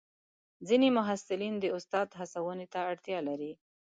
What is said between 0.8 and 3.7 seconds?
محصلین د استاد هڅونې ته اړتیا لري.